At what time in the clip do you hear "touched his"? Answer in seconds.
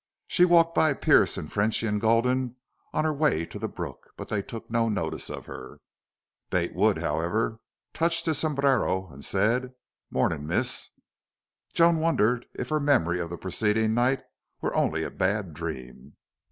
7.93-8.39